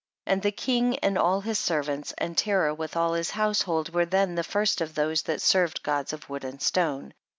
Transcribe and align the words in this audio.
7. 0.25 0.33
And 0.33 0.41
the 0.41 0.51
king 0.51 0.97
and 0.97 1.15
all 1.15 1.41
his 1.41 1.59
ser 1.59 1.83
vants, 1.83 2.11
and 2.17 2.35
Terah 2.35 2.73
with 2.73 2.97
all 2.97 3.13
his 3.13 3.29
house 3.29 3.61
hold 3.61 3.93
were 3.93 4.07
then 4.07 4.33
the 4.33 4.43
first 4.43 4.81
of 4.81 4.95
those 4.95 5.21
that 5.21 5.43
served 5.43 5.83
gods 5.83 6.11
of 6.11 6.27
wood 6.27 6.43
and 6.43 6.59
stone. 6.59 7.13